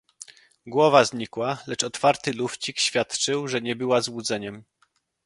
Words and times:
"Głowa 0.67 1.05
znikła, 1.05 1.57
lecz 1.67 1.83
otwarty 1.83 2.33
lufcik 2.33 2.79
świadczył, 2.79 3.47
że 3.47 3.61
nie 3.61 3.75
była 3.75 4.01
złudzeniem." 4.01 4.63